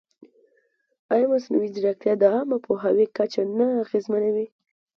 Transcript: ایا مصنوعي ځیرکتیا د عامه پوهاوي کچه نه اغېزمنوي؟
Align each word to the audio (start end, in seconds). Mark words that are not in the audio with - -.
ایا 1.13 1.25
مصنوعي 1.31 1.69
ځیرکتیا 1.75 2.13
د 2.19 2.23
عامه 2.33 2.57
پوهاوي 2.65 3.05
کچه 3.17 3.41
نه 3.57 3.67
اغېزمنوي؟ 3.83 4.47